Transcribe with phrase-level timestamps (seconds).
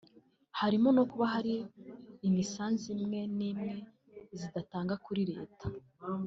[0.59, 1.53] harimo no kuba hari
[2.27, 3.73] imisanzu imwe n’imwe
[4.39, 5.65] zidatanga kuri leta